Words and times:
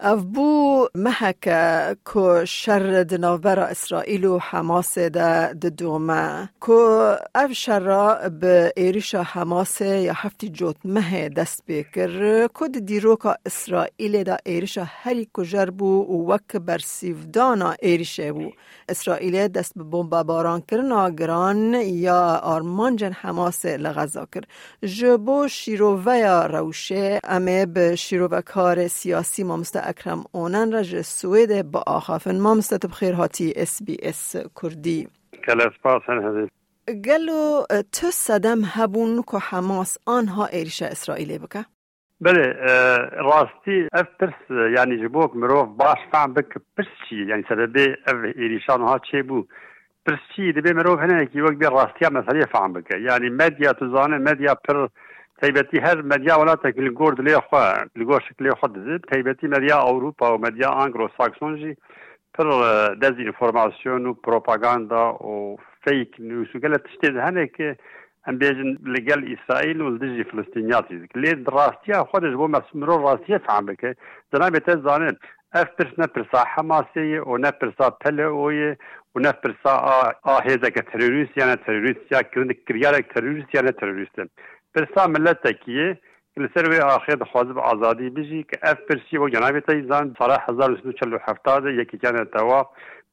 اف 0.00 0.20
بو 0.22 0.86
محک 0.94 1.48
کو 2.04 2.44
شر 2.44 3.02
دناور 3.02 3.58
اسرائیل 3.58 4.24
و 4.24 4.38
حماس 4.38 4.98
ده 4.98 5.52
دومه 5.52 6.48
کو 6.60 6.72
اف 7.34 7.52
شر 7.52 8.28
به 8.28 8.72
ایریش 8.76 9.14
حماس 9.14 9.80
یا 9.80 10.12
هفتی 10.16 10.48
جوت 10.48 10.76
مه 10.84 11.28
دست 11.28 11.62
بکر 11.68 12.46
کد 12.54 12.78
دیروکا 12.78 13.34
اسرائیل 13.46 14.22
ده 14.24 14.36
ایریش 14.46 14.78
هری 14.82 15.28
کجر 15.32 15.70
بو 15.70 16.02
و 16.02 16.32
وک 16.32 16.56
بر 16.56 16.78
سیفدانا 16.78 17.74
ایریشه 17.82 18.32
بو. 18.32 18.50
اسرائیل 18.88 19.48
دست 19.48 19.72
به 19.76 19.84
بمب 19.84 20.22
باران 20.22 20.60
کرنا 20.60 21.10
گران 21.10 21.74
یا 21.74 22.40
آرمانجن 22.42 23.12
حماس 23.12 23.66
لغزا 23.66 24.26
کر 24.34 24.44
جبو 24.86 25.48
شیروه 25.48 26.46
روشه 26.46 27.20
امه 27.24 27.66
به 27.66 27.96
شیروه 27.96 28.40
کار 28.40 28.88
سیاسی 28.88 29.42
مامست 29.42 29.87
اکرم 29.88 30.24
اونن 30.32 30.74
رج 30.74 31.00
سوید 31.00 31.70
با 31.72 31.82
آخافن 31.86 32.40
ما 32.40 32.54
مستت 32.54 32.86
بخیر 32.86 33.14
هاتی 33.14 33.52
اس 33.56 33.82
بی 33.86 33.96
اس 34.02 34.36
کردی. 34.62 35.08
کل 35.46 35.60
اسپاس 35.60 36.02
هن 36.08 36.48
گلو 37.04 37.62
تو 37.92 38.06
صدم 38.10 38.60
هبون 38.64 39.22
که 39.22 39.38
حماس 39.38 39.98
آنها 40.06 40.46
ایریش 40.46 40.82
اسرائیلی 40.82 41.38
بکه؟ 41.38 41.64
بله 42.20 42.52
راستی 43.12 43.88
اف 43.92 44.06
پرس 44.20 44.50
یعنی 44.76 44.96
جبوک 45.02 45.36
مروف 45.36 45.68
باش 45.68 45.98
فهم 46.12 46.34
بک 46.34 46.48
پرس 46.76 46.86
چی؟ 47.08 47.16
یعنی 47.28 47.44
سبب 47.48 47.76
اف 48.06 48.14
ایریشان 48.36 48.80
ها 48.80 49.00
چه 49.10 49.22
بو؟ 49.22 49.46
پرس 50.06 50.18
چی؟ 50.36 50.52
دبی 50.52 50.72
مروف 50.72 50.98
هنه 50.98 51.26
کی 51.26 51.40
وقت 51.40 51.52
بی 51.52 51.66
راستی 51.66 52.04
هم 52.04 52.12
مسئله 52.12 52.46
فهم 52.46 52.72
بکه. 52.72 53.00
یعنی 53.00 53.28
مدیا 53.28 53.72
تو 53.72 53.96
زانه 53.96 54.18
مدیا 54.18 54.54
پر 54.54 54.88
تایبەتی 55.40 55.78
هەر 55.86 55.98
مدیا 56.12 56.34
وڵاتێک 56.40 56.76
گرد 57.00 57.18
لێ 57.26 57.36
خوا 57.46 57.64
لەگۆ 57.98 58.18
شکلێ 58.26 58.52
خۆ 58.58 58.66
دزت 58.76 59.02
تایبەتی 59.10 59.46
مدیا 59.56 59.78
ئەوروپا 59.86 60.26
و 60.30 60.42
مدیا 60.46 60.70
ئانگرۆ 60.78 61.06
ساکسۆنژی 61.18 61.72
پر 62.34 62.46
دەزینفۆرماسیۆن 63.02 64.02
و 64.06 64.12
پرۆپاگاندا 64.24 65.04
و 65.30 65.34
فیک 65.84 66.10
نووسگە 66.28 66.68
لە 66.74 66.78
تشتێ 66.84 67.08
هەنێک 67.26 67.54
ئەم 68.26 68.36
بێژن 68.40 68.70
لەگەل 68.94 69.20
ئیسرائیل 69.30 69.78
و 69.80 69.98
دژی 70.02 70.24
فلستینیاتی 70.30 70.96
لێ 71.22 71.32
ڕاستیا 71.54 71.98
خۆدەش 72.10 72.34
بۆ 72.40 72.46
مەسمرۆ 72.54 72.94
ڕاستیە 73.04 73.38
فام 73.46 73.64
بکە 73.68 73.90
دەنابێتە 74.32 74.74
زانن 74.86 75.16
ئەف 75.54 75.68
پرس 75.76 75.92
نەپرسا 76.02 76.40
حەماسەیە 76.52 77.20
و 77.28 77.32
نەپرسا 77.44 77.86
پەلە 78.02 78.26
ئۆیە 78.38 78.72
و 79.14 79.16
نەپرسا 79.26 79.74
ئاهێزەکە 80.26 80.82
تەروریست 80.90 81.34
یانە 81.40 81.56
تەروریست 81.64 82.04
یا 82.14 82.20
کردن 82.30 82.50
کریارێک 82.66 83.06
تەروریست 83.14 83.50
یانە 83.56 83.72
تەروریستن 83.80 84.28
پرسا 84.78 85.06
ملت 85.06 85.38
تکیه 85.46 85.98
li 86.42 86.48
ser 86.54 86.64
wê 86.70 86.78
axê 86.96 87.14
dixwaze 87.20 87.52
bi 87.56 87.62
azadî 87.72 88.16
bijî 88.16 88.42
ki 88.50 88.56
ev 88.70 88.78
pirsî 88.86 89.16
û 89.24 89.26
genavê 89.34 89.60
te 89.66 89.74
zan 89.90 90.14
sala 90.18 90.36
hezar 90.46 90.70
li 90.70 90.96
çel 90.98 91.12
hefta 91.26 91.64
de 91.64 91.70
yekîkane 91.80 92.24
tewa 92.34 92.60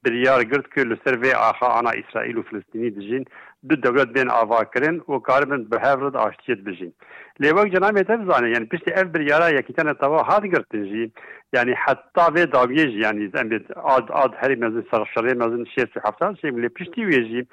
biryar 0.05 0.41
girt 0.41 0.67
ki 0.73 0.89
li 0.89 0.97
ser 1.03 1.16
vê 1.23 1.31
axa 1.49 1.67
ana 1.80 1.91
İsraîl 2.02 2.36
û 2.41 2.43
Filistînî 2.49 2.95
dijîn 2.95 3.23
du 3.69 3.83
devlet 3.83 4.16
bên 4.16 4.27
ava 4.27 4.59
kirin 4.73 4.97
û 4.99 5.23
karibin 5.27 5.71
bi 5.71 5.77
hev 5.86 6.13
de 6.13 6.19
aştiyet 6.25 6.66
bijîn. 6.67 6.93
Lêwek 7.41 7.67
cenabê 7.75 8.02
te 8.09 8.16
zane 8.31 8.49
yani 8.55 8.67
piştî 8.71 8.91
ev 8.91 9.13
biryara 9.13 9.49
yekîkane 9.49 9.93
tewa 9.93 10.27
hat 10.27 10.43
girtin 10.43 10.83
jî 10.91 11.11
yani 11.53 11.73
heta 11.83 12.25
vê 12.36 12.43
daviyê 12.58 12.86
jî 12.91 12.99
yani 13.08 13.23
em 13.41 13.49
ad 13.95 14.08
ad 14.23 14.33
herî 14.41 14.55
mezin 14.55 14.86
serşerê 14.91 15.33
mezin 15.43 15.66
şêr 15.73 15.89
hefta 16.05 16.36
şey 16.41 16.49
lê 16.49 16.69
piştî 16.69 17.02
wê 17.02 17.21
jî 17.30 17.45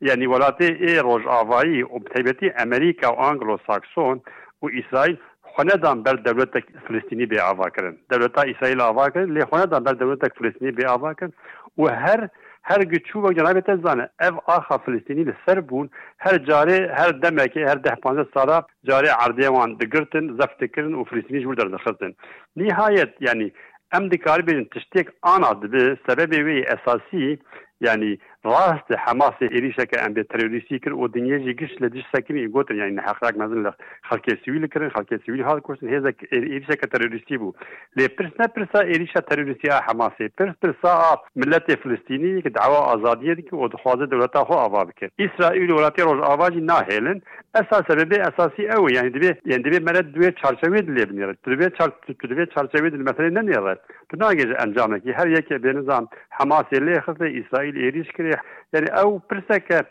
یعنی 0.00 0.26
وڵاتی 0.32 0.68
ئێ 0.82 0.94
ڕۆژاوایی 1.08 1.82
و 1.92 1.98
بتیبەتی 2.04 2.54
ئەمریکا 2.58 3.08
و 3.12 3.20
ئانگلۆ 3.22 3.56
ساکسۆن 3.66 4.16
و 4.62 4.66
ئیسرائیل 4.76 5.16
خۆنەدان 5.52 5.98
بەر 6.06 6.16
دەولەتە 6.26 6.58
فلستینی 6.86 7.26
بێ 7.30 7.38
ئاواکردن 7.46 7.94
دەولەتا 8.10 8.42
ئیسرائیل 8.50 8.80
ئاواکردن 8.80 9.30
لێ 9.36 9.44
خۆنەدان 9.50 9.82
بەر 9.86 9.94
دەولەتە 10.00 10.26
فلستینی 10.38 10.72
بێ 10.78 10.84
ئاواکردن 10.90 11.32
و 11.80 11.84
هەر 12.04 12.20
هەر 12.70 12.80
گچووە 12.92 13.30
جنابێتە 13.38 13.74
زانە 13.84 14.06
ئەف 14.22 14.34
ئاخا 14.48 14.76
فلستینی 14.84 15.24
لە 15.30 15.34
سەر 15.44 15.58
بوون 15.68 15.86
هەر 16.24 16.36
جارێ 16.48 16.78
هەر 16.98 17.10
دەمێکی 17.22 17.62
هەر 17.70 17.78
ده 17.86 17.94
پ 18.02 18.04
سالا 18.34 18.58
جارێ 18.88 19.10
عردێوان 19.22 19.70
دەگرتن 19.80 20.24
زەفتکردن 20.38 20.94
و 20.96 21.04
فلستینی 21.10 21.42
ژور 21.44 21.56
دەردەخستن 21.60 22.12
نهایەت 22.58 23.12
ینی 23.26 23.50
ئەم 23.92 24.04
دکاربێن 24.12 24.64
تشتێک 24.74 25.08
ئانا 25.24 25.52
دبێ 25.62 25.84
سەبەبێ 26.06 26.40
وێ 26.46 26.56
ئەساسی 26.70 27.28
ینی 27.86 28.14
سبب 28.37 28.37
وی 28.37 28.37
اساسی 28.37 28.37
يعني 28.37 28.37
راست 28.45 28.93
حماس 28.93 29.33
إيريشا 29.41 29.83
كأن 29.83 30.13
بتروريسي 30.13 30.79
كر 30.79 30.93
ودنيا 30.93 31.37
جي 31.37 31.53
قش 31.53 31.81
لديش 31.81 32.03
ساكني 32.13 32.43
يقول 32.43 32.65
يعني 32.71 33.01
حقراك 33.01 33.37
مثلا 33.37 33.73
خلق 34.03 34.25
سويل 34.45 34.67
كرن 34.67 34.89
خلق 34.89 35.19
سويل 35.25 35.43
هذا 35.43 35.59
كورس 35.59 35.83
هذا 35.83 36.13
إيريشا 36.33 36.75
كتروريسي 36.75 37.37
بو 37.37 37.53
لي 37.97 38.07
برسنا 38.19 38.47
برسا 38.57 38.81
إيريشا 38.81 39.19
تروريسي 39.19 39.71
حماس 39.71 40.11
برس 40.39 40.55
برسا 40.63 41.17
ملت 41.35 41.71
فلسطيني 41.71 42.41
كدعوة 42.41 42.95
آزادية 42.95 43.33
دي 43.33 43.45
ودخوازة 43.51 44.05
دولتا 44.05 44.39
هو 44.39 44.65
آبابك 44.65 45.11
إسرائيل 45.19 45.71
ولاتي 45.71 46.01
روج 46.01 46.19
آباجي 46.23 46.59
ناهلن 46.59 47.21
اساس 47.55 47.83
سبب 47.89 48.13
اساسي 48.13 48.67
او 48.67 48.87
يعني 48.87 49.09
دبي 49.09 49.35
يعني 49.45 49.63
دبي 49.63 49.79
مرد 49.79 50.11
دوی 50.11 50.31
چارچوی 50.31 50.81
دلی 50.81 51.05
بنیرد 51.05 51.37
دبی 51.47 51.69
چار 51.77 51.93
دبی 52.23 52.45
چارچوی 52.45 52.89
دل 52.89 53.01
مثلا 53.01 53.29
نمیرد 53.29 53.79
بناگه 54.13 54.55
انجام 54.59 54.99
کی 54.99 55.11
هر 55.11 55.27
یک 55.27 55.53
به 55.53 55.73
نظام 55.73 56.07
حماس 56.29 56.65
لی 56.73 56.99
خص 56.99 57.21
اسرائیل 57.21 57.77
ایریش 57.77 58.07
کری 58.32 58.42
يعني 58.72 58.86
أو 59.00 59.20
برسك 59.30 59.86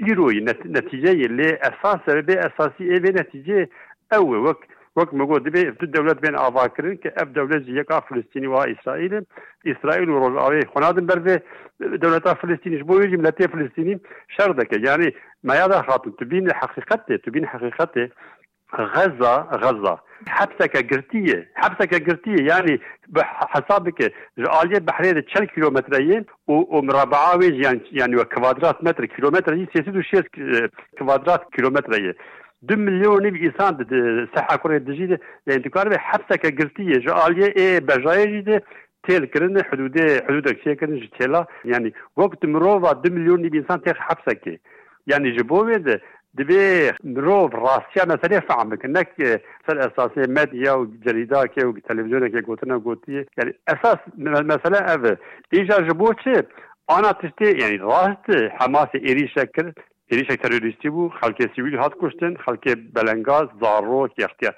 يروي 0.00 0.40
نتيجه 0.66 1.26
اللي 1.26 1.54
أساس 1.54 2.00
سبب 2.06 2.30
اساسي 2.30 2.84
إيه 2.84 2.98
نتيجه 2.98 3.68
أو 4.14 4.48
وك 4.48 4.66
وك 4.96 5.14
موجود 5.14 5.50
في 5.56 5.82
الدولة 5.82 6.12
بين 6.12 6.34
أفاكرين 6.34 6.96
كأف 6.96 7.28
دولة 7.28 7.58
زيكا 7.58 8.00
فلسطيني 8.00 8.46
وإسرائيل 8.46 9.24
إسرائيل 9.66 10.10
ورجعوا 10.10 10.60
خنادم 10.74 11.06
برفي 11.06 11.40
دولة 11.80 12.18
فلسطيني 12.18 12.78
شبو 12.80 13.00
يجي 13.00 13.16
ملتي 13.16 13.48
فلسطيني 13.48 14.00
شردك 14.28 14.88
يعني 14.88 15.14
ما 15.42 15.64
يدا 15.64 15.82
خاطر 15.82 16.10
تبين 16.10 16.52
حقيقته 16.52 17.16
تبين 17.16 17.46
حقيقته 17.46 18.08
غزة 18.80 19.40
غزة. 19.42 19.98
حبسك 20.28 20.92
قرتية 20.92 21.50
حبسك 21.54 22.10
قرتية 22.10 22.46
يعني 22.48 22.80
بحسابك 23.08 24.12
عالية 24.38 24.78
بحرية 24.78 25.24
10 25.34 25.44
كيلومترين 25.44 26.24
ومربعة 26.46 27.38
يعني 27.42 27.80
يعني 27.92 28.24
كوادرات 28.24 28.84
متر 28.84 29.04
كيلومتر 29.04 29.54
هي 29.54 29.66
سياسة 29.74 29.98
وشيس 29.98 30.22
كوادرات 30.98 31.40
كيلومتر 31.52 32.14
2 32.64 32.80
مليون 32.80 33.26
انسان 33.26 33.86
ساحة 34.34 34.56
كوريا 34.56 34.78
دجيدة 34.78 35.20
يعني 35.46 35.62
تقارب 35.62 35.94
حبسك 35.96 36.62
قرتية 36.62 36.98
جو 36.98 37.12
عالية 37.12 37.54
إيه 37.56 37.78
بجاية 37.78 38.24
جيدة 38.24 38.62
تيل 39.08 39.24
كرن 39.26 39.64
حدود 39.64 40.00
حدود 40.28 40.48
كشي 40.48 40.74
كرن 40.74 41.00
جتيلا 41.00 41.46
يعني 41.64 41.94
وقت 42.16 42.46
مروفا 42.46 42.90
2 42.90 43.14
مليون 43.14 43.44
انسان 43.44 43.82
تيخ 43.82 43.96
حبسك 43.96 44.60
يعني 45.06 45.30
جبوه 45.30 46.00
دبي 46.38 46.90
مرۆڤ 47.14 47.50
ڕاستیا 47.64 48.04
مەسەرێ 48.12 48.38
فعام 48.48 48.68
بکن 48.72 48.90
نەک 48.96 49.10
سەر 49.66 49.76
ئەساسی 49.84 50.28
مدیا 50.36 50.72
و 50.78 50.88
جەریداکێ 51.04 51.62
و 51.64 51.76
تەلەڤزیۆنێکێ 51.86 52.40
گوتنە 52.48 52.76
گوتی 52.86 53.18
یعنی 53.38 53.52
ئەساس 53.68 54.00
مەسەلە 54.50 54.80
ئەڤ 54.88 55.04
ئیجا 55.54 55.78
ji 55.86 55.94
بۆ 56.00 56.08
چێ 56.22 56.36
ئانا 56.90 57.12
تشتێ 57.20 57.48
یعنی 57.62 57.78
ڕاست 57.88 58.26
حماسی 58.58 58.98
عێریشە 59.06 59.44
کرد 59.54 59.74
عێریشە 60.10 60.34
تەروریستی 60.42 60.90
بوو 60.94 61.12
خەڵکێ 61.18 61.46
سیویل 61.54 61.76
هات 61.82 61.94
کوشتن 62.00 62.32
خەڵکێ 62.44 62.72
بەلەنگاز 62.94 63.48
زارۆک 63.62 64.12
یختیا 64.24 64.52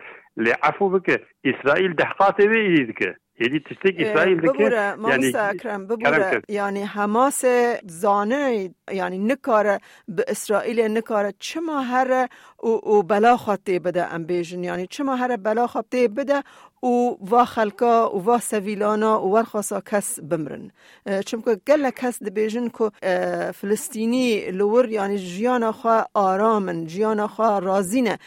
لێ 0.45 0.55
عفو 0.69 0.87
بکە 0.95 1.17
ئیسرائیل 1.47 1.93
دەحقاتێ 2.01 2.45
وێ 2.51 2.61
دکە 2.91 3.11
یعنی 3.41 3.61
ئیسرائیل 3.85 4.41
ببوره 4.41 4.97
یعنی 5.09 5.33
اکرم 5.37 5.87
ببوره. 5.87 6.43
یعنی 6.49 6.83
حماس 6.83 7.45
زانه 7.87 8.71
یعنی 8.93 9.19
نکاره 9.19 9.81
به 10.09 10.25
اسرائیل 10.29 10.81
نکاره 10.81 11.35
چما 11.39 11.81
هر 11.81 12.29
و 12.63 13.03
بلا 13.03 13.37
خاطی 13.37 13.79
بده 13.79 14.15
ام 14.15 14.25
بیجن 14.25 14.65
یعنی 14.65 14.87
چما 14.87 15.17
هر 15.17 15.37
بلا 15.37 15.67
خاطی 15.67 16.09
بده 16.09 16.43
و 16.85 17.17
و 17.31 17.45
خلکا 17.45 18.11
و 18.15 18.31
و 18.31 18.39
سویلانا 18.39 19.23
و 19.23 19.33
ورخواسا 19.35 19.81
کس 19.81 20.21
بمرن. 20.21 20.71
چونکه 21.27 21.57
گله 21.69 21.91
کس 21.91 22.23
دبیجن 22.23 22.69
که 22.69 22.91
فلسطینی 23.55 24.51
لور 24.51 24.89
یعنی 24.89 25.19
جیانا 25.19 25.73
خواه 25.73 26.09
آرامن 26.15 26.87
جیانا 26.87 27.27
خواه 27.27 27.61
رازینه 27.61 28.19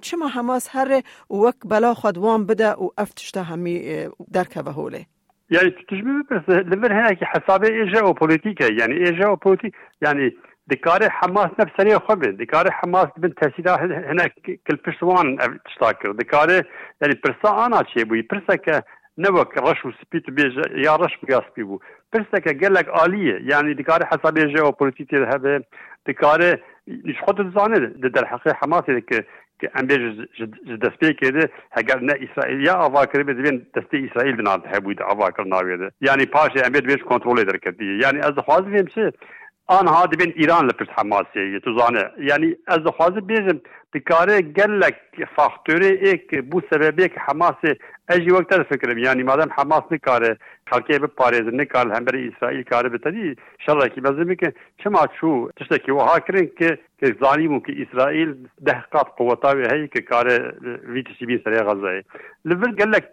چما 0.00 0.28
حماس 0.28 0.68
هر 0.70 1.02
وک 1.30 1.54
بلا 1.64 1.94
خود 1.94 2.18
وان 2.18 2.46
بده 2.46 2.72
و 2.72 2.88
افتشته 2.98 3.42
همی 3.42 4.06
درکه 4.32 4.60
و 4.60 4.68
هوله 4.68 5.06
يعني 5.50 5.70
تشبه 5.70 6.22
بس 6.30 6.48
لمن 6.48 6.92
هناك 6.92 7.24
حسابي 7.24 7.66
إيجا 7.66 8.02
وبوليتيكا 8.02 8.64
يعني 8.64 8.94
إيجا 9.06 9.28
وبوليتيك 9.28 9.74
يعني 10.02 10.36
دكاري 10.66 11.10
حماس 11.10 11.50
نفسه 11.60 11.98
خبر 11.98 12.30
دكاري 12.30 12.70
حماس 12.70 13.06
بن 13.16 13.34
تسيدا 13.34 13.76
هناك 13.82 14.32
كل 14.66 14.76
بشوان 14.86 15.58
تشتاكر 15.64 16.12
دكاري 16.12 16.62
يعني 17.00 17.20
برسا 17.24 17.66
انا 17.66 17.84
شي 17.94 18.04
بوي 18.04 18.22
برسا 18.22 18.56
ك 18.56 18.84
نوك 19.18 19.58
رش 19.58 19.84
وسبيت 19.84 20.30
بيج 20.30 20.84
يا 20.86 20.96
رش 20.96 21.18
بيا 21.22 21.40
سبيبو 21.50 21.80
برسا 22.12 22.38
ك 22.38 22.64
قال 22.64 22.74
لك 22.74 22.88
آلية 22.88 23.54
يعني 23.54 23.74
دكاري 23.74 24.06
حسابي 24.06 24.46
جيو 24.46 24.70
بوليتيكي 24.70 25.16
هذا 25.16 25.62
دكاري 26.08 26.56
نش 26.88 27.20
خود 27.20 27.54
زانه 27.58 27.78
در 27.96 28.24
حقیقت 28.24 28.56
حماس 28.64 28.84
که 28.84 29.26
که 29.58 29.70
ام 29.74 29.86
بیج 29.86 30.00
دست 30.82 30.96
پی 31.00 31.14
کرده 31.14 31.50
هگر 31.72 32.00
نه 32.00 32.14
اسرائیل 32.30 32.66
یا 32.66 32.74
آوا 32.74 33.06
کرده 33.06 33.24
بدبین 33.24 33.66
دست 33.74 33.94
اسرائیل 34.10 34.36
بناد 34.36 34.62
هبود 34.66 35.02
آوا 35.02 35.30
کرنا 35.30 35.62
یعنی 36.00 36.26
پاش 36.26 36.50
ام 36.64 36.72
بیج 36.72 37.02
کنترل 37.02 37.44
در 37.44 37.56
کردی 37.56 37.98
یعنی 38.02 38.18
از 38.18 38.32
خوازم 38.44 38.84
چه 38.84 39.12
آنها 39.67 40.05
دبین 40.05 40.33
ایران 40.35 40.65
لپرس 40.65 40.87
حماسیه 40.97 41.59
تو 41.59 41.79
زانه 41.79 42.11
یعنی 42.19 42.55
از 42.67 42.79
خوازم 42.97 43.19
بیجم 43.19 43.61
دکاره 43.93 44.41
گلک 44.41 44.95
فاکتوری 45.35 45.85
ایک 45.85 46.35
بو 46.35 46.61
سببی 46.69 47.09
که 47.09 47.19
حماس 47.19 47.55
اجی 48.09 48.29
وقت 48.29 48.63
فکرم 48.63 48.97
یعنی 48.97 49.23
مادام 49.23 49.49
حماس 49.57 49.83
نکاره 49.91 50.37
خلقی 50.67 50.99
به 50.99 51.07
پاریز 51.07 51.53
نکار 51.53 51.91
هم 51.91 52.05
برای 52.05 52.27
اسرائیل 52.27 52.63
کاره 52.63 52.89
بتدی 52.89 53.35
شرع 53.65 53.87
کی 53.87 54.01
بزمی 54.01 54.35
که 54.35 54.53
چما 54.77 55.07
شو 55.19 55.49
تشتکی 55.57 55.91
وها 55.91 56.19
کرن 56.19 56.47
که 56.57 56.79
که 57.01 57.15
ظالمو 57.23 57.59
که 57.59 57.73
اسرائیل 57.81 58.35
ده 58.65 58.81
قات 58.91 59.07
قوتاوی 59.17 59.67
هی 59.71 59.87
که 59.87 60.01
کاره 60.01 60.53
ویت 60.87 61.05
سیبین 61.19 61.41
سری 61.43 61.59
غزه 61.59 62.03
لبر 62.45 62.71
گلک 62.71 63.03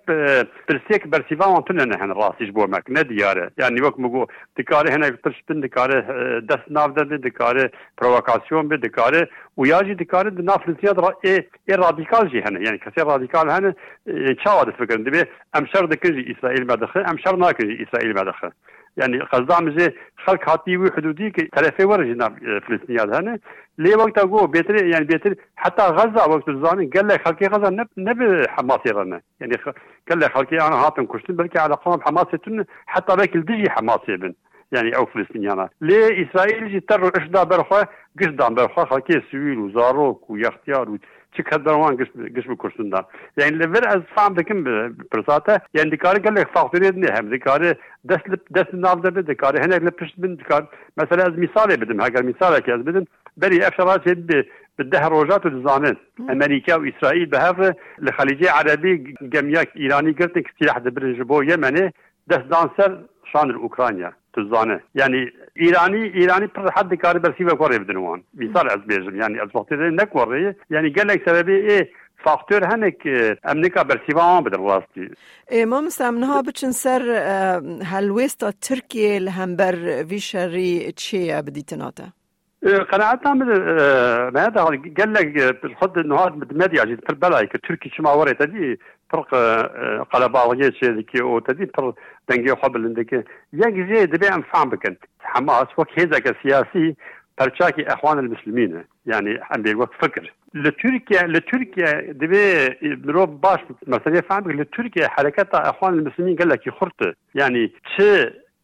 برسیک 0.68 1.06
برسیفا 1.06 1.52
وانتون 1.52 1.80
نه 1.80 1.96
هن 1.96 2.14
راسیش 2.14 2.50
بو 2.50 2.66
مک 2.66 2.84
نه 2.88 3.02
دیاره 3.02 3.50
یعنی 3.58 3.80
وقت 3.80 3.98
مگو 3.98 4.26
دکاره 4.56 4.92
هنه 4.92 5.10
ترشتن 5.10 5.60
دکاره 5.60 6.00
دست 6.50 6.64
ناف 6.70 6.90
ده 6.90 7.16
دکاره 7.16 7.70
پرووکاسیون 7.98 8.68
به 8.68 8.76
دکاره 8.76 9.28
و 9.41 9.41
یاجی 9.57 9.95
دکاره 9.95 10.31
ناف 10.41 10.61
زیاد 10.81 10.97
را 10.97 11.17
ای 11.23 11.43
ای 11.67 11.75
رادیکال 11.75 12.29
جی 12.29 12.39
هنه. 12.39 12.65
یعنی 12.65 12.77
کسی 12.77 13.01
رادیکال 13.01 13.49
هنه 13.49 13.75
چاواد 14.43 14.69
فکرن 14.69 15.03
دبی 15.03 15.23
ام 15.53 15.65
شر 15.65 15.85
دکجی 15.85 16.35
اسرائیل 16.37 16.63
مدخل 16.63 16.99
ام 16.99 17.17
شر 17.17 17.35
إسرائيل 17.83 18.13
مدخل 18.13 18.51
يعني 18.97 19.19
قصدا 19.19 19.59
مزي 19.59 19.93
خلق 20.25 20.49
هاتي 20.49 20.77
وحدودي 20.77 21.29
تلفي 21.29 21.85
ورجي 21.85 22.13
ناف 22.13 22.31
فلسطينيات 22.67 23.15
هنا 23.15 23.39
لي 23.77 23.95
وقت 23.95 24.17
أقول 24.17 24.47
بيتري 24.47 24.89
يعني 24.89 25.05
بيتري 25.05 25.35
حتى 25.55 25.83
غزة 25.83 26.29
وقت 26.29 26.49
الزاني 26.49 26.85
قال 26.85 27.07
لك 27.07 27.27
خلقي 27.27 27.47
غزة 27.47 27.69
نب 27.69 27.87
نب 27.97 28.47
حماسي 28.49 28.89
رنا 28.89 29.21
يعني 29.39 29.55
قال 30.09 30.19
لك 30.19 30.31
خلقي 30.31 30.57
أنا 30.57 30.75
هاتم 30.75 31.05
كشتن 31.05 31.35
بلكي 31.35 31.59
على 31.59 31.75
قوم 31.75 32.01
حماسي 32.01 32.37
حتى 32.85 33.15
بك 33.15 33.35
الدجي 33.35 33.69
حماسي 33.69 34.17
بن. 34.17 34.33
يعني 34.73 34.95
أو 34.97 35.05
فلسطينيانا 35.05 35.69
لي 35.81 36.25
إسرائيل 36.25 36.69
جي 36.69 36.79
تر 36.79 37.11
اشدا 37.15 37.43
برخوا 37.43 37.83
قشدان 38.21 38.55
برخوا 38.55 38.85
خلقي 38.85 39.21
سويل 39.31 39.59
وزاروك 39.59 40.29
ويختيار 40.29 40.89
و 40.89 40.97
چی 41.37 41.43
کدروان 41.43 41.95
گش 41.95 42.07
گش 42.35 42.47
بکشتن 42.47 42.89
دا 42.89 43.05
یعنی 43.37 43.57
لور 43.57 43.87
از 43.87 44.01
فهم 44.15 44.33
دکم 44.33 44.89
پرساته 45.11 45.61
یعنی 45.73 45.89
دکاره 45.89 46.19
گل 46.19 46.43
فاکتوری 46.43 46.89
نه 46.99 47.07
هم. 47.17 47.29
دکاره 47.29 47.77
دست 48.09 48.25
دست 48.55 48.73
ناف 48.73 49.01
ده 49.01 49.21
دکاره 49.21 49.59
هنه 49.63 49.77
لپشت 49.77 50.15
بن. 50.17 50.35
دکار 50.35 50.67
مثلا 50.97 51.23
از 51.23 51.39
مثال 51.39 51.75
بدم 51.75 51.99
اگر 51.99 52.21
مثال 52.21 52.59
که 52.59 52.73
از 52.73 52.83
بدم 52.85 53.05
بری 53.37 53.63
افشارات 53.63 54.09
به 54.09 54.45
بده 54.79 55.07
روجات 55.07 55.45
الزانن 55.45 55.95
أمريكا 56.29 56.75
واسرائيل 56.75 57.25
بهذا 57.25 57.75
الخليجيه 58.01 58.51
عربي 58.51 59.15
جميع 59.21 59.63
إيراني 59.77 60.11
قلت 60.11 60.37
لك 60.37 60.47
سلاح 60.59 60.77
دبرج 60.77 61.21
بو 61.21 61.41
يمني. 61.41 61.93
دس 62.27 62.37
دانسر 62.37 63.01
شان 63.31 63.49
الأوكرانيا. 63.49 64.13
تزانه. 64.33 64.79
يعني 64.95 65.33
ايراني 65.61 66.15
ايراني 66.15 66.47
پر 66.47 66.71
حد 66.71 66.93
كاري 66.93 67.19
برسي 67.19 67.45
وكوري 67.45 67.79
بدنوان 67.79 68.23
مثال 68.33 68.69
از 68.69 68.79
بيجم 68.79 69.21
يعني 69.21 69.43
از 69.43 69.49
وقت 69.53 69.73
نكوري 69.73 70.55
يعني 70.69 70.89
قال 70.89 71.07
لك 71.07 71.29
سببي 71.29 71.55
إيه 71.55 71.89
فاکتور 72.25 72.65
هنك 72.65 73.07
امریکا 73.45 73.83
برسیوان 73.83 74.43
بدر 74.43 74.59
راستي 74.59 75.09
ما 75.65 75.81
مستمنها 75.81 76.41
بچن 76.41 76.71
سر 76.71 77.01
هلويستا 77.83 78.53
تركيا 78.61 79.19
لهمبر 79.19 80.05
في 80.05 80.19
شري 80.19 80.91
تشيا 80.91 81.41
بديتناتا 81.41 82.09
قناعتنا 82.91 83.33
من 83.33 83.49
هذا 84.37 84.63
قال 84.97 85.13
لك 85.13 85.57
انه 85.97 86.15
هذا 86.15 86.35
مديا 86.51 86.83
جد 86.83 86.99
في 87.05 87.09
البلاي 87.09 87.47
كتركي 87.47 87.89
شما 87.89 88.11
وريت 88.11 88.41
هذه 88.41 88.77
فرق 89.13 89.35
قلباوية 90.13 90.71
شيء 90.71 91.01
كي 91.01 91.21
أو 91.21 91.39
تدي 91.39 91.65
فرق 91.77 91.95
دنجي 92.29 92.55
حبل 92.55 92.85
عندك 92.85 93.13
يك 93.53 93.75
زي 93.93 94.05
دبي 94.05 94.27
أم 94.27 94.41
فهم 94.41 94.69
بكن 94.69 94.95
حماس 95.19 95.67
وك 95.77 95.99
هذا 95.99 96.19
كسياسي. 96.19 96.95
برشاكي 97.39 97.87
إخوان 97.87 98.19
المسلمين. 98.19 98.83
يعني 99.05 99.39
عم 99.51 99.61
بيقول 99.61 99.87
فكر. 100.01 100.33
لتركيا 100.53 101.27
لتركيا 101.27 102.11
دبي 102.11 102.77
مروب 102.81 103.41
باش 103.41 103.59
مثلا 103.87 104.21
فهم 104.21 104.51
لتركيا 104.51 105.07
حركات 105.07 105.55
إخوان 105.55 105.93
المسلمين 105.93 106.35
قال 106.35 106.49
لك 106.49 106.67
يخرط. 106.67 107.15
يعني 107.35 107.67
تش 107.67 108.03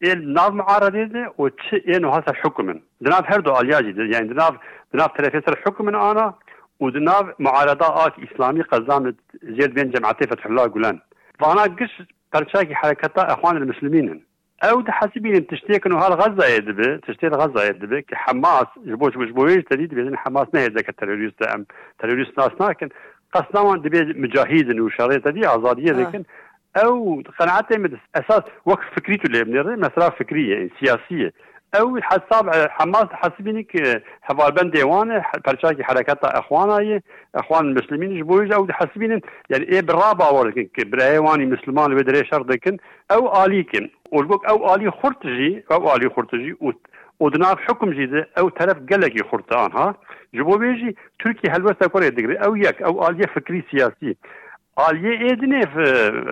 el 0.02 0.34
nav 0.34 0.54
muaradede 0.54 1.28
o 1.38 1.50
çi 1.50 1.76
en 1.86 2.02
hasa 2.02 2.32
hükümün. 2.44 2.82
Dinav 3.04 3.24
her 3.24 3.44
do 3.44 3.52
alyaji 3.52 3.88
yani 4.14 4.28
dinav 4.30 4.52
dinav 4.94 5.08
telefesir 5.16 5.54
hükümün 6.80 7.06
ana 7.06 7.20
و 7.20 7.24
دناv 7.24 7.34
معارضة 7.38 8.06
آك 8.06 8.14
إسلامي 8.32 8.62
قزام 8.62 9.14
زيد 9.42 9.74
بين 9.74 9.90
جماعتي 9.90 10.26
فتح 10.26 10.46
الله 10.46 10.66
جولان 10.66 10.98
فأنا 11.40 11.62
قش 11.62 12.02
برشاكي 12.34 12.74
حركتا 12.74 13.32
إخوان 13.32 13.56
المسلمين. 13.56 14.24
أو 14.64 14.80
ده 14.80 14.92
حاسبين 14.92 15.46
تشتيك 15.46 15.86
انه 15.86 15.98
هال 15.98 16.12
غزة 16.12 16.46
يدبي؟ 16.46 16.98
تشتيك 16.98 17.32
غزة 17.32 17.64
يدبي. 17.64 18.06
حماس 18.12 18.66
جبوش 18.86 19.16
مش 19.16 19.30
بويش 19.30 19.64
تديد 19.70 19.94
بيزن 19.94 20.16
حماس 20.16 20.46
نه 20.54 20.66
ذاك 20.66 20.88
التروريست 20.88 21.42
أم 21.42 21.66
تروريست 21.98 22.38
ناس 22.38 22.50
لكن 22.60 22.88
قصدا 23.32 23.76
دبي 23.76 24.20
مجاهد 24.20 24.80
وشريط 24.80 25.28
دي 25.28 25.46
آزادية 25.48 25.92
لكن 25.92 26.24
أو 26.76 27.22
قناعتي 27.38 27.78
من 27.78 27.96
أساس 28.14 28.42
وقف 28.64 28.84
فكريته 28.96 29.26
اللي 29.26 29.44
بنري 29.44 29.76
مسألة 29.76 30.08
فكرية 30.08 30.70
سياسية. 30.80 31.32
او 31.74 32.00
حساب 32.02 32.50
حماس 32.70 33.06
حسبينك 33.12 34.02
حوال 34.22 34.52
بند 34.52 34.72
ديوانه 34.76 35.24
برشاكي 35.46 35.84
حركات 35.84 36.24
اخوانا 36.24 37.00
اخوان 37.34 37.64
المسلمين 37.64 38.18
جبويج 38.20 38.52
او 38.52 38.66
حسبين 38.70 39.20
يعني 39.50 39.64
ايه 39.68 39.80
برابا 39.80 40.28
وركن 40.30 40.68
برايواني 40.90 41.46
مسلمان 41.46 41.94
بدري 41.94 42.24
شرطكن 42.24 42.76
او 43.10 43.44
اليكن 43.44 43.88
والبوك 44.12 44.46
او 44.46 44.74
الي 44.74 44.90
خرطجي 44.90 45.64
او 45.72 45.96
الي 45.96 46.10
خرطجي 46.10 46.56
ودناف 47.20 47.60
حكم 47.60 47.90
جيده 47.90 48.28
او 48.38 48.48
طرف 48.48 48.76
قلقي 48.92 49.28
خرطان 49.30 49.72
ها؟ 49.72 49.94
جبو 50.34 50.56
بيجي 50.58 50.96
تركي 51.24 51.50
هلوستا 51.50 51.86
كوريا 51.86 52.08
دقري 52.08 52.36
او 52.36 52.56
يك 52.56 52.82
او 52.82 53.08
اليه 53.08 53.26
فكري 53.26 53.64
سياسي 53.70 54.16
Aliye 54.76 55.14
edine 55.32 55.60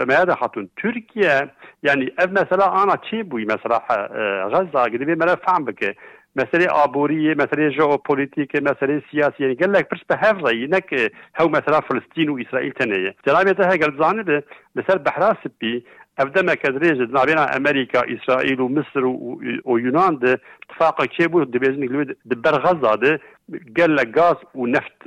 مهذا 0.09 0.35
خاتون 0.35 0.69
تركيا 0.83 1.51
يعني 1.83 2.15
اف 2.19 2.31
مثلا 2.31 2.83
أنا 2.83 2.95
تشي 2.95 3.23
بوي 3.23 3.45
مثلا 3.45 3.79
غزه 4.53 4.83
قد 4.83 4.91
بي 4.91 5.15
ملا 5.15 5.35
فهم 5.35 5.65
بك 5.65 5.97
مسألة 6.37 6.73
عبورية 6.73 7.35
مسألة 7.35 7.69
جيوبوليتيك 7.69 8.57
مسألة 8.57 9.03
سياسية 9.11 9.35
يعني 9.45 9.55
قال 9.55 9.73
لك 9.73 9.91
برس 9.91 10.01
بهفرة 10.11 10.51
ينك 10.55 11.13
هو 11.41 11.49
مثلا 11.49 11.81
فلسطين 11.81 12.31
وإسرائيل 12.31 12.73
تنية 12.73 13.15
جلابيتها 13.27 13.69
قال 13.71 13.97
زانب 14.01 14.43
مثل 14.77 14.99
بحراس 14.99 15.37
بي 15.61 15.85
افدا 16.19 16.43
ما 16.43 16.55
كدريج 16.55 17.11
ما 17.11 17.25
بين 17.25 17.39
أمريكا 17.39 18.01
اسرائيل 18.17 18.61
ومصر 18.61 19.05
ويونان 19.65 20.19
ده 20.19 20.41
اتفاق 20.71 21.05
كيبو 21.05 21.43
دبيزن 21.43 22.15
دبر 22.25 22.61
غزه 22.61 22.95
ده 22.95 23.21
قال 23.79 23.97
لك 23.97 24.19
غاز 24.19 24.37
ونفط 24.55 25.03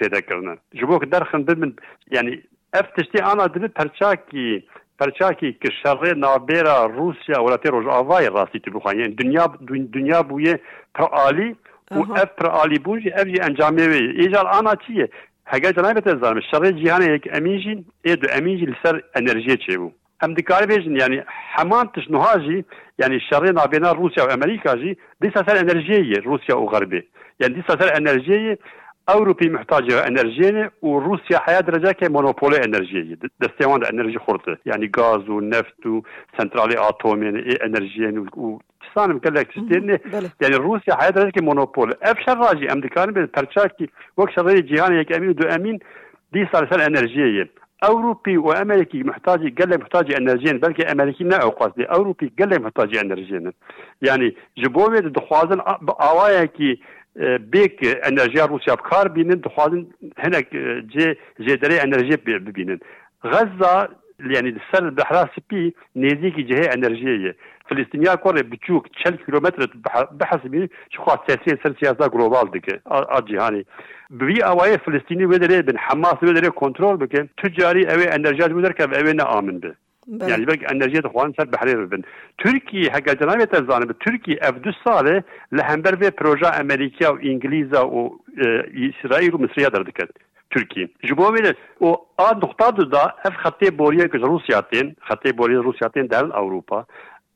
بيدا 0.00 0.20
كرنا 0.20 0.58
جبوك 0.74 1.04
درخن 1.04 1.46
من 1.48 1.72
يعني 2.12 2.49
اف 2.74 2.86
تشتي 2.96 3.22
انا 3.32 3.46
دبي 3.46 3.68
برشاكي 3.68 4.62
برچاکی 5.00 5.52
که 5.52 5.68
شر 5.82 6.14
نابیرا 6.14 6.86
روسیا 6.86 7.44
ولاتی 7.44 7.68
روز 7.68 7.86
آوای 7.86 8.26
راستی 8.26 8.60
تو 8.60 8.70
بخوان 8.70 9.00
یعنی 9.00 9.14
دنیا 9.14 9.46
دنیا 9.94 10.22
بویه 10.22 10.60
پر 10.94 11.04
عالی 11.04 11.56
و 11.90 12.12
اف 12.12 12.30
پر 12.38 12.46
عالی 12.46 12.78
بوجی 12.78 13.12
اف 13.12 13.24
جی 13.24 13.40
انجامه 13.40 13.88
وی 13.88 14.22
ایجال 14.22 14.46
آنا 14.46 14.74
چیه 14.74 15.08
هگه 15.46 15.72
جنابت 15.72 16.06
ازارم 16.06 16.40
شر 16.50 16.70
جهان 16.70 17.02
یک 17.02 17.28
امیجی 17.32 17.84
ایدو 18.04 18.28
امیجی 18.32 18.66
لسر 18.66 19.02
انرژی 19.14 19.56
چه 19.56 19.78
بو 19.78 19.90
هم 20.22 20.34
دکار 20.34 20.66
بیجن 20.66 20.96
یعنی 20.96 21.22
همان 21.26 21.90
تشنوها 21.94 22.38
جی 22.38 22.64
یعنی 22.98 23.20
شر 23.30 23.52
نابینا 23.52 23.92
روسیا 23.92 24.26
و 24.26 24.30
امریکا 24.30 24.76
جی 24.76 24.96
دیسا 25.20 25.44
سر 25.46 25.56
انرژیه 25.56 26.20
روسیا 26.24 26.60
و 26.60 26.66
غربی 26.66 27.02
يعني 27.40 27.54
دي 27.54 27.64
سر 27.68 27.92
انرژیه 27.94 28.58
أوروبي 29.14 29.48
محتاجه 29.50 30.06
انرجيه 30.06 30.72
وروسيا 30.82 31.38
حياة 31.38 31.60
درجة 31.60 31.92
كي 31.92 32.08
مونوبولي 32.08 32.56
انرجيه 32.64 33.18
دستيوان 33.40 33.84
إنرجي 33.84 34.18
خورته 34.18 34.56
يعني 34.66 34.90
غاز 34.98 35.28
ونفط 35.28 35.86
وسنترالي 35.86 36.88
أتومي 36.88 37.28
انرجيه 37.64 38.24
و 38.36 38.58
تسانم 38.94 39.18
كلك 39.18 39.46
تشتيني 39.46 40.00
يعني 40.40 40.56
روسيا 40.56 40.94
حياة 40.94 41.10
درجة 41.10 41.30
كي 41.30 41.44
مونوبول 41.44 41.94
أفشل 42.02 42.36
راجي. 42.36 42.72
أمريكان 42.72 43.10
بالترشاكي 43.12 43.90
وقت 44.16 44.30
شرعي 44.30 44.60
جيهان 44.60 44.94
يك 44.94 45.16
أمين 45.16 45.34
دو 45.34 45.48
أمين. 45.48 45.78
دي 46.32 46.48
صار 46.52 46.70
سر 46.70 46.86
انرجيه 46.86 47.50
أوروبي 47.84 48.38
وأمريكي 48.38 49.02
محتاج 49.02 49.62
قال 49.62 49.80
محتاج 49.80 50.14
انرجين 50.14 50.58
بلكي 50.58 50.92
أمريكي 50.92 51.24
نا 51.24 51.36
قصدي 51.38 51.84
أوروبي 51.84 52.32
قال 52.38 52.62
محتاج 52.62 52.96
انرجين 52.96 53.52
يعني 54.02 54.36
جبوه 54.58 54.98
دخوازن. 54.98 55.60
اوايا 56.00 56.44
بێک 57.52 57.74
ئەنەرژیا 58.04 58.44
رووسیا 58.50 58.74
بکار 58.80 59.08
بینن 59.08 59.38
دخوازن 59.46 59.82
هەنێک 60.24 60.46
جێ 60.92 61.08
جێدەرەی 61.46 61.82
ئەنەرژێ 61.82 62.16
ببینن 62.46 62.80
غەزا 63.32 63.76
يعني 64.34 64.50
سەر 64.70 64.84
بەحرا 64.98 65.24
سپی 65.34 65.74
نێزیێکی 66.02 66.42
جهەیە 66.50 66.72
ئەنەرژەیە 66.72 67.32
فلسطینیا 67.68 68.16
کور 68.16 68.42
بچوک 68.42 68.84
40 69.04 69.26
کیلومتر 69.26 69.66
بحسبی 70.20 70.68
شو 70.90 71.02
خاص 71.02 71.18
سیاسی 71.26 71.62
سر 71.62 71.74
سیاست 71.80 72.08
گلوبال 72.08 72.46
دکه 72.54 72.80
ا 73.16 73.20
جهانی 73.20 73.64
بوی 74.10 74.42
اوای 74.42 74.76
فلسطینی 74.76 75.24
ودره 75.24 75.62
بن 75.62 75.76
حماس 75.76 76.22
ودره 76.22 76.50
کنترل 76.50 76.96
بکن 76.96 77.28
تجاری 77.42 77.86
اوی 77.86 78.06
انرژی 78.06 78.42
ودره 78.42 78.72
که 78.72 78.84
اوی 79.00 79.12
نه 79.12 79.24
آمن 80.09 80.17
به 80.17 80.27
يعني 80.27 80.45
بلك 80.45 80.71
انرجية 80.71 81.01
اخوان 81.05 81.33
سر 81.37 81.43
بحرير 81.43 81.85
بن 81.85 82.01
تركي 82.43 82.87
هكا 82.87 83.13
جنابية 83.13 83.49
الزانب 83.53 83.91
تركي 83.91 84.37
اف 84.41 84.55
دو 84.57 84.71
سالة 84.85 85.23
لهمبر 85.51 85.95
في 85.97 86.11
بروجا 86.21 86.61
امريكا 86.61 87.09
وانجليزا 87.09 87.79
واسرائيل 87.79 89.35
ومصرية 89.35 89.67
دردكت 89.67 90.09
تركي 90.51 90.87
جبو 91.03 91.29
من 91.31 91.53
و 91.81 91.95
ا 92.19 92.33
نقطة 92.33 92.69
دا 92.69 93.13
اف 93.25 93.33
خطي 93.37 93.69
بوريا 93.69 94.07
كز 94.07 94.19
روسياتين 94.19 94.95
خطي 95.01 95.31
بوريا 95.31 95.59
روسياتين 95.61 96.07
دارن 96.07 96.31
اوروبا 96.31 96.85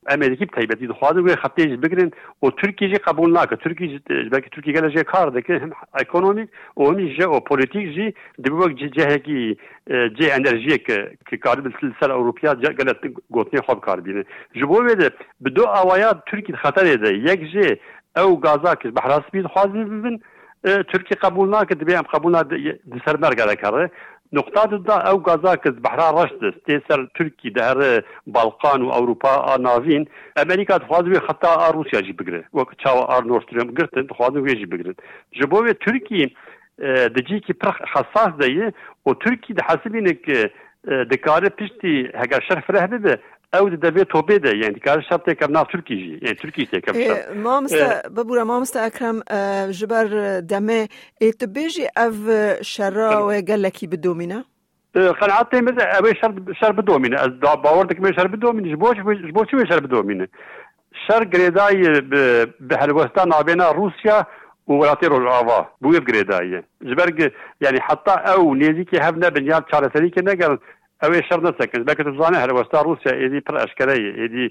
امریکی 0.09 0.47
تایبتی 0.47 0.87
دخوازه 0.87 1.23
گوی 1.23 1.37
خطه 1.37 1.67
جی 1.67 1.77
بگیرن 1.77 2.11
و 2.43 2.51
ترکی 2.51 2.89
جی 2.89 2.95
قبول 2.95 3.39
نکه 3.39 3.57
ترکی 3.57 3.89
جی 3.89 3.99
بلکه 4.09 4.51
ترکی 4.51 4.73
گله 4.73 4.91
جی 4.91 5.05
کار 5.05 5.31
دکه 5.31 5.59
هم 5.59 5.73
اکونومیک 5.95 6.49
و 6.77 6.85
هم 6.85 7.09
جی 7.09 7.23
او 7.23 7.41
پولیتیک 7.41 7.95
جی 7.95 8.15
دبوک 8.45 8.77
جی 8.77 8.89
جه 8.89 9.19
کی 9.19 9.57
جی 9.89 10.31
انرژی 10.31 10.79
که 10.79 11.11
که 11.31 11.37
کار 11.37 11.61
بل 11.61 11.73
سلسل 11.81 12.11
اروپیا 12.11 12.55
گله 12.55 12.93
گوتنی 13.31 13.61
خوب 13.61 13.81
کار 13.81 14.01
بینه 14.01 14.25
جبو 14.55 14.83
بده 14.83 15.11
بدو 15.45 15.63
اوایا 15.69 16.23
ترکی 16.31 16.53
خطر 16.53 16.97
ده 16.97 17.15
یک 17.15 17.51
جی 17.53 17.77
او 18.17 18.41
گازا 18.41 18.75
که 18.75 18.91
بحراس 18.91 19.23
بید 19.33 19.47
خوازه 19.47 19.85
ببین 19.85 20.21
ترکی 20.65 21.15
قبول 21.15 21.55
نکه 21.55 21.75
دبی 21.75 21.95
هم 21.95 22.03
قبول 22.03 22.37
نکه 22.37 22.79
دسر 22.97 23.17
مرگره 23.17 23.57
کاره 23.57 23.91
نقطه 24.33 24.79
دا 24.79 24.97
او 25.11 25.23
غزا 25.23 25.57
کز 25.57 25.73
بحرا 25.85 26.25
رشد. 26.25 26.51
ست 26.51 26.89
سر 26.89 27.07
ترکی 27.19 27.51
در 27.51 28.03
بالقان 28.27 28.83
و 28.83 28.93
اروپا 28.93 29.57
ناوین 29.57 30.09
امریکا 30.37 30.79
خوازوی 30.79 31.19
خطا 31.19 31.71
روسیا 31.71 32.01
جی 32.01 32.13
بگره 32.13 32.45
وک 32.55 32.69
چاو 32.85 33.11
ار 33.11 33.25
نورستریم 33.25 33.75
گرتن 33.75 34.07
خوازوی 34.07 34.55
جی 34.57 34.67
بگره 34.67 34.95
جبوه 35.33 35.73
ترکی 35.73 36.37
دجی 37.17 37.41
کی 37.41 37.53
پر 37.53 37.75
حساس 37.95 38.33
دی 38.41 38.63
او 39.03 39.15
ترکی 39.15 39.55
د 39.55 39.61
حسبینه 39.69 40.13
ک 40.13 40.51
د 41.11 41.15
کار 41.27 41.49
پشتي 41.49 41.95
هغه 42.15 42.41
شرف 42.49 42.71
رهبه 42.71 43.19
ئەو 43.55 43.65
دەبێت 43.87 44.09
تۆ 44.13 44.21
بێدە 44.29 44.53
یعنی 44.63 44.79
کار 44.87 45.01
شب 45.09 45.21
تێکم 45.27 45.51
ناو 45.57 45.65
تورکیژی 45.73 46.35
تورکی 46.41 46.67
تێکم 46.73 46.95
مامستا 47.47 47.89
ببوورە 48.17 48.45
مامستا 48.53 48.79
ئەکرم 48.87 49.19
ji 49.79 49.87
ber 49.93 50.07
demê 50.53 50.81
ê 51.27 51.29
tu 51.39 51.47
bêjî 51.57 51.87
ev 52.07 52.17
şerra 52.63 53.11
wê 53.29 53.39
gelekî 53.51 53.87
bidomîne 53.93 54.41
قەنعاتێ 54.95 55.59
مەزە 55.67 55.85
ئەوێ 55.95 56.13
شەر 56.61 56.73
بدۆمینە 56.79 57.17
ئەس 57.23 57.33
دا 57.45 57.53
باوەڕ 57.65 57.87
دەکمێ 57.91 58.11
شەر 58.19 58.29
بدۆمین 58.35 58.65
ji 58.73 58.77
bo 59.37 59.45
چ 59.49 59.51
شەر 59.71 59.81
بدۆمینە 59.85 60.27
شەر 61.07 61.23
گرێدایە 61.33 61.93
بە 62.69 62.75
هەلوەستا 62.83 63.23
نابێنا 63.33 63.67
رووسیا 63.79 64.19
وڵاتی 64.69 65.07
ڕۆژاوا 65.13 65.61
بوێ 65.83 66.01
گرێدایە 66.09 66.61
ji 66.89 66.95
ber 66.99 67.09
yani 67.65 67.79
حتا 67.87 68.15
ئەو 68.27 68.43
نێزیکی 68.61 68.99
هەب 69.05 69.15
نەبن 69.25 69.45
یان 69.51 69.63
چارەسەریکە 69.71 70.23
نەگەل 70.31 70.55
ئەوێ 71.03 71.21
شەر 71.29 71.41
نەسەکەن 71.47 71.83
بەکە 71.89 72.03
توزانە 72.07 72.39
هەروەستا 72.45 72.79
رووسیا 72.87 73.13
ئێدی 73.21 73.41
پڕ 73.47 73.57
ئەشکەرەیە 73.63 74.11
ئێدی 74.21 74.47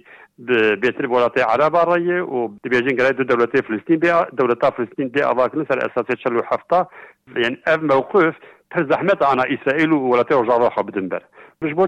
بێتر 0.82 1.06
وڵاتی 1.14 1.42
عربا 1.52 1.82
ڕێیە 1.92 2.20
و 2.34 2.40
دەبێژین 2.64 2.96
گەرای 3.00 3.16
دو 3.20 3.24
دەولەتی 3.32 3.66
فلستین 3.68 4.00
بێ 4.04 4.12
دەولەتا 4.38 4.70
فلستین 4.76 5.08
بێ 5.14 5.22
ئاواکردن 5.26 5.66
سەر 5.70 5.80
ئەساسی 5.84 6.16
چل 6.22 6.34
و 6.36 6.48
هەفتا 6.52 6.82
یعنی 7.44 7.58
ئەف 7.68 7.80
مووقف 7.92 8.36
پر 8.72 8.82
زەحمەت 8.92 9.20
ئانا 9.28 9.46
و 9.96 10.10
وڵاتی 10.12 10.34
ڕژاوا 10.40 10.70
خە 10.76 10.82
بدن 10.88 11.06
بەر 11.12 11.24
مش 11.62 11.72
بۆ 11.78 11.86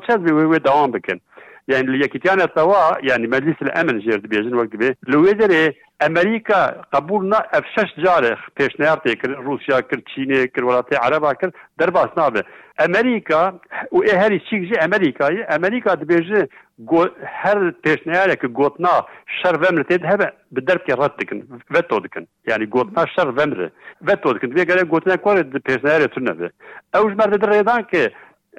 يعني 1.67 1.87
اللي 1.87 2.05
يكتيانا 2.05 2.45
توا 2.45 3.07
يعني 3.09 3.27
مجلس 3.27 3.55
الأمن 3.61 3.99
جير 3.99 4.17
بيجن 4.17 4.55
وقت 4.55 4.75
بي 4.75 4.95
لو 5.07 5.25
يدري 5.25 5.75
أمريكا 6.01 6.81
قبولنا 6.93 7.37
أفشش 7.37 7.93
جارخ 7.97 8.39
پیش 8.59 8.79
نهار 8.79 8.97
تكر 8.97 9.29
روسيا 9.29 9.79
كر 9.79 9.99
تشيني 9.99 10.47
كر 10.47 10.65
ولاتي 10.65 10.95
عربا 10.95 11.33
كر 11.33 11.51
درباس 11.79 12.09
نابه 12.17 12.43
أمريكا 12.85 13.59
و 13.91 14.01
هري 14.13 14.39
شيك 14.39 14.61
جي 14.61 14.79
أمريكا 14.85 15.55
أمريكا 15.55 15.93
دبيجي 15.93 16.49
هر 17.23 17.73
پیش 17.87 18.07
نهارك 18.07 18.45
گوتنا 18.45 19.05
شر 19.43 19.55
ومر 19.55 19.81
تيد 19.81 20.05
هبه 20.05 20.31
بدرب 20.51 20.79
كي 20.79 20.93
رد 20.93 21.11
دكن 21.19 21.47
فتو 21.73 21.99
دكن 21.99 22.25
يعني 22.47 22.65
گوتنا 22.65 23.05
شر 23.05 23.29
ومر 23.29 23.69
فتو 24.07 24.31
دكن 24.31 24.49
بيجي 24.49 24.83
گوتنا 24.83 25.15
كور 25.15 25.43
پیش 25.43 25.83
نهار 25.83 26.05
تنبه 26.05 26.49
أوج 26.95 27.11
مرد 27.11 27.39
دريدان 27.39 27.81
كي 27.81 28.09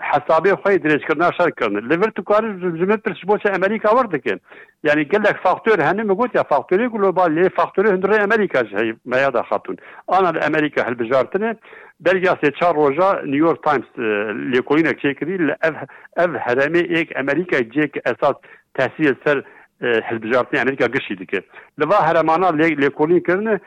حسابي 0.01 0.57
خوي 0.57 0.77
دريجكرنا 0.79 1.31
شركرنا 1.31 1.79
ليفر 1.79 2.11
تكاري 2.11 2.53
جمت 2.53 3.09
برش 3.09 3.25
بوش 3.25 3.47
أمريكا 3.47 3.91
وردكن 3.91 4.39
يعني 4.85 5.05
قال 5.05 5.23
لك 5.23 5.37
فاكتور 5.45 5.83
هني 5.83 6.05
ما 6.05 6.15
قلت 6.15 6.35
يا 6.35 6.43
فاكتوري 6.43 6.89
جلوبال 6.89 7.33
لي 7.35 7.51
فاكتوري 7.51 7.91
هندري 7.91 8.25
أمريكا 8.25 8.63
جاي 8.63 8.97
ما 9.05 9.23
يدا 9.23 9.43
خاتون. 9.43 9.77
آنا 10.13 10.31
الامريكا 10.31 10.89
هل 10.89 10.95
بجارتنا 10.95 11.57
بلجا 12.01 12.37
سي 12.45 12.51
تشار 12.51 12.75
روجا 12.75 13.23
نيويورك 13.25 13.65
تايمز 13.65 13.85
اللي 13.99 14.63
كولينا 14.63 14.93
تشيكري 14.93 15.57
اف 15.63 15.75
أف 16.19 16.31
هرمي 16.35 16.81
إيك 16.81 17.17
أمريكا 17.17 17.61
جيك 17.61 18.09
أساس 18.09 18.35
تحصيل 18.75 19.17
سر 19.27 19.45
حزب 19.83 20.31
جارتني 20.31 20.63
أمريكا 20.63 20.87
قشي 20.87 21.15
ديك. 21.15 21.45
لفا 21.79 21.97
هرمانا 21.97 22.47
لي 22.47 22.91
كولين 22.91 23.21
كرنا 23.21 23.61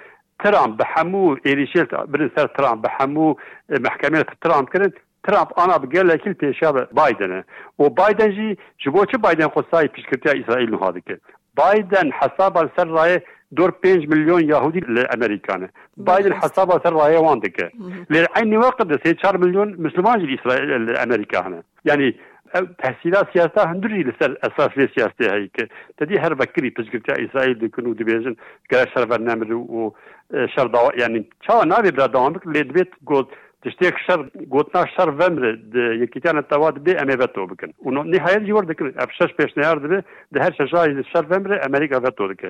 ترامب 0.44 0.78
بحمو 0.78 1.38
ايريشيل 1.46 1.86
برن 1.86 2.30
سر 2.38 2.46
ترامب 2.48 2.82
بحمو 2.82 3.40
محكمة 3.70 4.26
ترامب 4.42 4.70
كرن 4.70 4.92
ترامب 5.29 5.49
انا 5.59 5.77
بقال 5.79 6.17
پیشا 6.17 6.73
بایدنه 6.73 7.45
و 7.79 7.89
بایدن 7.89 8.31
جی 8.31 8.59
جبو 8.79 9.05
چه 9.05 9.19
بایدن 9.19 9.49
خصای 9.49 9.89
پیشکرتیا 9.89 10.33
اسرائیل 10.33 10.71
نها 10.71 10.91
دکه 10.91 11.21
بایدن 11.55 12.13
حساب 12.13 12.71
سر 12.77 12.89
رای 12.89 13.21
دور 13.53 13.73
5 13.85 14.09
مليون 14.09 14.49
يهودي 14.49 14.81
للامريكان 14.81 15.69
بايدن 15.97 16.35
حسابها 16.35 16.81
سر 16.85 16.93
رايه 16.93 17.19
وان 17.19 17.41
دكه 17.41 17.71
لعين 18.11 18.57
وقت 18.57 19.07
سي 19.07 19.17
4 19.25 19.41
مليون 19.41 19.77
مسلمان 19.79 20.27
جي 20.27 20.41
اسرائيل 20.41 20.73
الامريكا 20.73 21.47
هنا 21.47 21.63
يعني 21.85 22.17
تحصيلات 22.79 23.27
سياسة 23.33 23.73
هندري 23.73 24.03
لسر 24.03 24.37
أساس 24.43 24.69
في 24.69 24.89
سياسة 24.97 25.35
هيك 25.35 25.69
تدي 25.99 26.19
هر 26.19 26.35
بكري 26.35 26.71
تشكيل 26.71 27.03
إسرائيل 27.09 27.59
دكنو 27.59 27.93
دبيجن 27.93 28.37
كلا 28.71 28.87
شر 28.95 29.05
برنامج 29.05 29.53
و 29.53 29.93
شر 30.45 30.93
يعني 30.95 31.25
شو 31.47 31.63
نابي 31.63 31.91
بلا 31.91 32.07
دوامك 32.07 32.47
اللي 32.47 32.63
دبيت 32.63 32.91
قلت 33.07 33.29
تشتێک 33.64 33.96
شەر 34.06 34.20
گوتنا 34.54 34.82
شەر 34.96 35.10
ڤەمرە 35.20 35.52
یەکیتیانە 36.04 36.42
تەوا 36.52 36.70
دەبێ 36.78 36.94
ئەمێ 37.00 37.16
بەتۆ 37.22 37.44
بکەن 37.52 37.72
و 37.86 37.90
نهایەت 38.14 38.44
جوەر 38.50 38.66
دەکرێت 38.72 38.96
ئەف 39.00 39.12
شەش 39.18 39.32
پێشنیار 39.40 39.78
دەبێ 39.84 40.00
دە 40.34 40.40
هەر 40.44 40.54
شەژای 40.60 40.92
شەر 41.12 41.24
ڤەمرە 41.32 41.56
ئەمریکا 41.64 41.98
بەتۆ 42.06 42.26
دەکە 42.32 42.50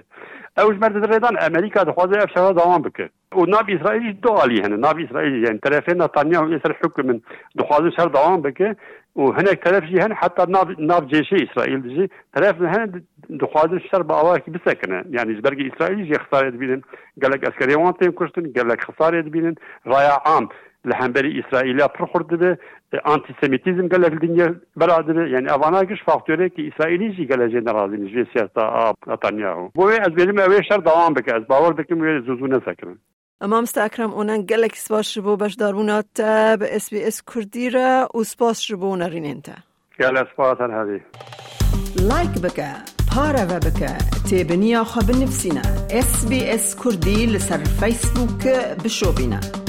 ئەوش 0.57 0.75
مەردە 0.81 1.07
ڕێدان 1.11 1.35
ئەمریکا 1.43 1.81
دەخوازە 1.89 2.15
ئەف 2.21 2.31
شەوە 2.35 2.51
داوام 2.59 2.81
بکە 2.87 3.05
ناب 3.53 3.67
ئیسرائیلیش 3.73 4.15
دوالی 4.25 4.61
هەن 4.63 4.73
ناب 4.85 4.97
ئیسرائیلی 5.03 5.39
یان 5.39 5.45
یعنی 5.45 5.59
تەرەفێ 5.65 5.93
نەتانیا 6.01 6.39
و 6.41 6.51
ئێسەر 6.53 6.73
حکم 6.81 7.05
من 7.09 7.17
دخوازە 7.59 7.89
شەر 7.97 8.07
داوام 8.15 8.41
بکە 8.47 8.69
و 9.15 9.23
هەنێک 9.37 9.59
تەرەفی 9.65 10.01
هەن 10.03 10.13
حتا 10.21 10.45
ناب 10.91 11.03
جێشی 11.11 11.37
ئیسرائیل 11.43 11.81
دژی 11.85 12.05
تەرەف 12.35 12.55
هەن 12.73 13.01
دخوازن 13.41 13.79
شەر 13.89 14.01
بە 14.07 14.13
ئاواکی 14.17 14.51
بسەکنە 14.55 14.99
یعنی 15.17 15.31
زبەرگی 15.39 15.63
ئیسرائیلیش 15.69 16.07
یە 16.13 16.19
خسارێت 16.23 16.55
بینن 16.61 16.81
گەلک 17.21 17.41
ئەسکەریوان 17.47 17.93
تێن 17.99 18.11
کوشتن 18.19 18.45
گەلک 18.57 18.81
خسارێت 18.87 19.27
بینن 19.35 19.55
عام. 20.25 20.45
لحنبری 20.85 21.43
اسرائیلیا 21.47 21.87
پر 21.87 22.05
خورده 22.05 22.57
به 22.89 23.01
انتیسمیتیزم 23.05 23.87
گلک 23.87 24.21
دنیا 24.21 24.55
براده 24.75 25.13
به. 25.13 25.29
یعنی 25.29 25.49
اوانا 25.49 25.83
گش 25.83 26.03
فاکتوره 26.05 26.49
که 26.49 26.61
اسرائیلی 26.73 27.15
جی 27.15 27.25
گلک 27.25 27.51
جن 27.51 27.73
راضی 27.73 27.97
نیش 27.97 28.15
به 28.15 28.27
سیاستا 28.33 28.93
نتانیاهو. 29.07 29.69
بوی 29.75 29.97
از 29.97 30.13
بیم 30.15 30.39
اوی 30.39 30.63
شر 30.69 30.77
دوام 30.77 31.13
بکه 31.13 31.35
از 31.35 31.47
باور 31.47 31.73
دکم 31.73 32.01
وی 32.01 32.21
زوزو 32.25 32.47
نسکرن 32.47 32.97
اما 33.41 33.61
مست 33.61 33.77
اکرم 33.77 34.13
اونن 34.13 34.41
گلک 34.41 34.75
سپاس 34.75 35.17
باش 35.17 35.53
دارونات 35.53 36.05
به 36.59 36.75
اس 36.75 36.89
بی 36.89 37.03
اس 37.03 37.23
کردی 37.35 37.69
را 37.69 38.09
و 38.15 38.23
سپاس 38.23 38.61
شبو 38.61 38.95
نرینن 38.95 39.41
تا. 39.41 39.51
گلک 39.99 40.27
سپاس 40.33 40.61
هر 40.61 40.71
هدی 40.71 41.01
لایک 42.09 42.41
بکه 42.43 42.67
پارا 43.15 43.43
و 43.49 43.59
بکه 43.59 43.97
تیبنیا 44.29 44.83
خواب 44.83 45.09
نفسینا. 45.09 45.61
اس 45.91 46.29
بی 46.29 46.49
اس 46.49 46.83
کردی 46.83 47.25
لسر 47.25 47.57
فیسبوک 47.57 48.47
بشو 48.83 49.11
بینا 49.17 49.68